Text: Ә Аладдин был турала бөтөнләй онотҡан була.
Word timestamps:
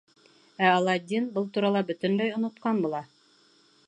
Ә 0.67 0.69
Аладдин 0.77 1.27
был 1.35 1.45
турала 1.57 1.83
бөтөнләй 1.91 2.33
онотҡан 2.39 2.81
була. 2.87 3.03